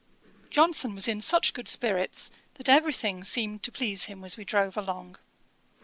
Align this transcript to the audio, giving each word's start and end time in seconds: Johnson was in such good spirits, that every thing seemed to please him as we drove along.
Johnson 0.49 0.95
was 0.95 1.07
in 1.07 1.21
such 1.21 1.53
good 1.53 1.67
spirits, 1.67 2.31
that 2.55 2.67
every 2.67 2.91
thing 2.91 3.23
seemed 3.23 3.61
to 3.61 3.71
please 3.71 4.05
him 4.05 4.23
as 4.23 4.35
we 4.35 4.43
drove 4.43 4.75
along. 4.75 5.19